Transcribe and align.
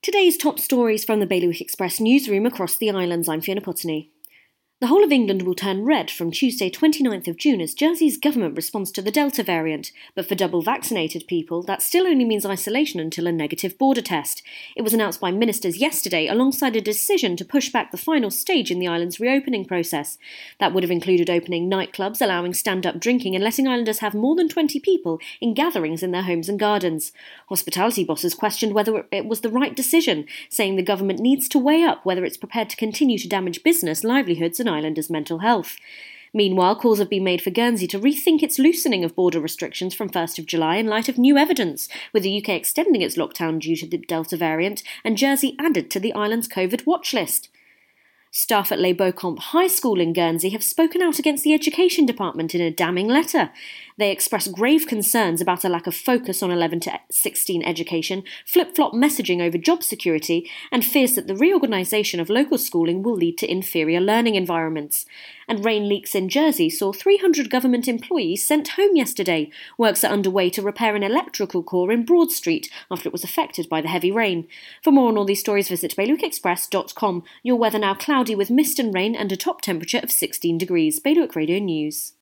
Today's 0.00 0.36
top 0.36 0.60
stories 0.60 1.04
from 1.04 1.18
the 1.18 1.26
Bailiwick 1.26 1.60
Express 1.60 1.98
newsroom 1.98 2.46
across 2.46 2.76
the 2.76 2.88
islands. 2.88 3.28
I'm 3.28 3.40
Fiona 3.40 3.60
Potney. 3.60 4.12
The 4.80 4.86
whole 4.86 5.02
of 5.02 5.10
England 5.10 5.42
will 5.42 5.56
turn 5.56 5.84
red 5.84 6.08
from 6.08 6.30
Tuesday 6.30 6.70
29th 6.70 7.26
of 7.26 7.36
June 7.36 7.60
as 7.60 7.74
Jersey's 7.74 8.16
government 8.16 8.54
responds 8.54 8.92
to 8.92 9.02
the 9.02 9.10
Delta 9.10 9.42
variant, 9.42 9.90
but 10.14 10.28
for 10.28 10.36
double 10.36 10.62
vaccinated 10.62 11.26
people, 11.26 11.64
that 11.64 11.82
still 11.82 12.06
only 12.06 12.24
means 12.24 12.46
isolation 12.46 13.00
until 13.00 13.26
a 13.26 13.32
negative 13.32 13.76
border 13.76 14.02
test. 14.02 14.40
It 14.76 14.82
was 14.82 14.94
announced 14.94 15.20
by 15.20 15.32
ministers 15.32 15.78
yesterday 15.78 16.28
alongside 16.28 16.76
a 16.76 16.80
decision 16.80 17.36
to 17.38 17.44
push 17.44 17.72
back 17.72 17.90
the 17.90 17.96
final 17.96 18.30
stage 18.30 18.70
in 18.70 18.78
the 18.78 18.86
island's 18.86 19.18
reopening 19.18 19.64
process. 19.64 20.16
That 20.60 20.72
would 20.72 20.84
have 20.84 20.92
included 20.92 21.28
opening 21.28 21.68
nightclubs, 21.68 22.22
allowing 22.22 22.54
stand-up 22.54 23.00
drinking 23.00 23.34
and 23.34 23.42
letting 23.42 23.66
islanders 23.66 23.98
have 23.98 24.14
more 24.14 24.36
than 24.36 24.48
20 24.48 24.78
people 24.78 25.18
in 25.40 25.54
gatherings 25.54 26.04
in 26.04 26.12
their 26.12 26.22
homes 26.22 26.48
and 26.48 26.56
gardens. 26.56 27.10
Hospitality 27.48 28.04
bosses 28.04 28.32
questioned 28.32 28.74
whether 28.74 29.06
it 29.10 29.26
was 29.26 29.40
the 29.40 29.50
right 29.50 29.74
decision, 29.74 30.24
saying 30.48 30.76
the 30.76 30.82
government 30.84 31.18
needs 31.18 31.48
to 31.48 31.58
weigh 31.58 31.82
up 31.82 32.06
whether 32.06 32.24
it's 32.24 32.36
prepared 32.36 32.70
to 32.70 32.76
continue 32.76 33.18
to 33.18 33.28
damage 33.28 33.64
business, 33.64 34.04
livelihoods 34.04 34.60
and 34.60 34.67
Islanders' 34.68 35.10
mental 35.10 35.38
health. 35.38 35.76
Meanwhile, 36.34 36.76
calls 36.76 36.98
have 36.98 37.08
been 37.08 37.24
made 37.24 37.40
for 37.40 37.50
Guernsey 37.50 37.86
to 37.88 37.98
rethink 37.98 38.42
its 38.42 38.58
loosening 38.58 39.02
of 39.02 39.14
border 39.14 39.40
restrictions 39.40 39.94
from 39.94 40.10
1st 40.10 40.38
of 40.38 40.46
July 40.46 40.76
in 40.76 40.86
light 40.86 41.08
of 41.08 41.16
new 41.16 41.38
evidence, 41.38 41.88
with 42.12 42.22
the 42.22 42.38
UK 42.38 42.50
extending 42.50 43.02
its 43.02 43.16
lockdown 43.16 43.58
due 43.58 43.76
to 43.76 43.86
the 43.86 43.98
Delta 43.98 44.36
variant 44.36 44.82
and 45.04 45.16
Jersey 45.16 45.56
added 45.58 45.90
to 45.90 46.00
the 46.00 46.12
island's 46.12 46.48
COVID 46.48 46.84
watch 46.86 47.14
list. 47.14 47.48
Staff 48.38 48.70
at 48.70 48.78
Les 48.78 48.94
Beaucamps 48.94 49.40
High 49.40 49.66
School 49.66 49.98
in 49.98 50.12
Guernsey 50.12 50.50
have 50.50 50.62
spoken 50.62 51.02
out 51.02 51.18
against 51.18 51.42
the 51.42 51.52
Education 51.52 52.06
Department 52.06 52.54
in 52.54 52.60
a 52.60 52.70
damning 52.70 53.08
letter. 53.08 53.50
They 53.96 54.12
express 54.12 54.46
grave 54.46 54.86
concerns 54.86 55.40
about 55.40 55.64
a 55.64 55.68
lack 55.68 55.88
of 55.88 55.94
focus 55.96 56.40
on 56.40 56.52
11 56.52 56.78
to 56.80 57.00
16 57.10 57.64
education, 57.64 58.22
flip 58.46 58.76
flop 58.76 58.92
messaging 58.92 59.42
over 59.42 59.58
job 59.58 59.82
security, 59.82 60.48
and 60.70 60.84
fears 60.84 61.16
that 61.16 61.26
the 61.26 61.34
reorganisation 61.34 62.20
of 62.20 62.30
local 62.30 62.58
schooling 62.58 63.02
will 63.02 63.16
lead 63.16 63.36
to 63.38 63.50
inferior 63.50 64.00
learning 64.00 64.36
environments. 64.36 65.04
And 65.48 65.64
rain 65.64 65.88
leaks 65.88 66.14
in 66.14 66.28
Jersey 66.28 66.70
saw 66.70 66.92
300 66.92 67.50
government 67.50 67.88
employees 67.88 68.46
sent 68.46 68.68
home 68.68 68.94
yesterday. 68.94 69.50
Works 69.78 70.04
are 70.04 70.12
underway 70.12 70.48
to 70.50 70.62
repair 70.62 70.94
an 70.94 71.02
electrical 71.02 71.64
core 71.64 71.90
in 71.90 72.04
Broad 72.04 72.30
Street 72.30 72.70
after 72.90 73.08
it 73.08 73.12
was 73.12 73.24
affected 73.24 73.68
by 73.68 73.80
the 73.80 73.88
heavy 73.88 74.12
rain. 74.12 74.46
For 74.84 74.92
more 74.92 75.08
on 75.08 75.16
all 75.16 75.24
these 75.24 75.40
stories, 75.40 75.70
visit 75.70 75.96
BailiwickExpress.com. 75.96 77.24
Your 77.42 77.56
weather 77.56 77.78
now 77.78 77.94
cloudy 78.28 78.36
with 78.36 78.50
mist 78.50 78.78
and 78.78 78.92
rain 78.92 79.16
and 79.16 79.32
a 79.32 79.38
top 79.38 79.62
temperature 79.62 80.00
of 80.02 80.10
16 80.10 80.58
degrees. 80.58 81.00
Bailiwick 81.00 81.34
Radio 81.34 81.58
News. 81.58 82.12